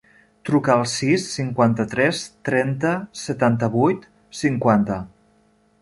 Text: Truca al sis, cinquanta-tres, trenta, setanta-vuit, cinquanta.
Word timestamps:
Truca 0.49 0.71
al 0.75 0.85
sis, 0.93 1.25
cinquanta-tres, 1.33 2.23
trenta, 2.49 2.97
setanta-vuit, 3.27 4.09
cinquanta. 4.43 5.03